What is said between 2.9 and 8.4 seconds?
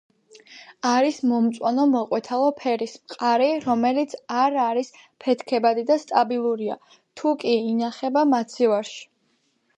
მყარი, რომელიც არ არის ფეთქებადი და სტაბილურია, თუ კი ინახება